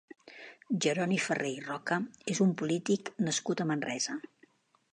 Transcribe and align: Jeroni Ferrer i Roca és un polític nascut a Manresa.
Jeroni 0.85 1.19
Ferrer 1.25 1.51
i 1.57 1.59
Roca 1.65 1.99
és 2.35 2.41
un 2.47 2.53
polític 2.63 3.13
nascut 3.27 3.61
a 3.61 3.69
Manresa. 3.73 4.17